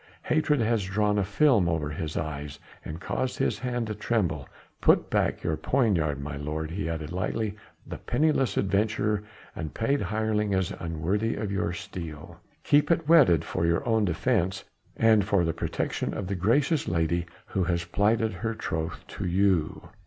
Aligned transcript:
Hatred 0.23 0.59
has 0.61 0.83
drawn 0.83 1.19
a 1.19 1.23
film 1.23 1.69
over 1.69 1.91
his 1.91 2.17
eyes 2.17 2.57
and 2.83 2.99
caused 2.99 3.37
his 3.37 3.59
hand 3.59 3.85
to 3.85 3.93
tremble. 3.93 4.49
Put 4.81 5.11
back 5.11 5.43
your 5.43 5.55
poniard, 5.57 6.19
my 6.19 6.37
lord," 6.37 6.71
he 6.71 6.89
added 6.89 7.11
lightly, 7.11 7.55
"the 7.85 7.99
penniless 7.99 8.57
adventurer 8.57 9.21
and 9.55 9.75
paid 9.75 10.01
hireling 10.01 10.53
is 10.53 10.71
unworthy 10.79 11.35
of 11.35 11.51
your 11.51 11.71
steel. 11.71 12.39
Keep 12.63 12.89
it 12.89 13.07
whetted 13.07 13.45
for 13.45 13.63
your 13.67 13.87
own 13.87 14.03
defence 14.05 14.63
and 14.97 15.23
for 15.23 15.45
the 15.45 15.53
protection 15.53 16.15
of 16.15 16.25
the 16.25 16.33
gracious 16.35 16.87
lady 16.87 17.27
who 17.45 17.65
has 17.65 17.85
plighted 17.85 18.33
her 18.33 18.55
troth 18.55 19.05
to 19.05 19.27
you." 19.27 19.89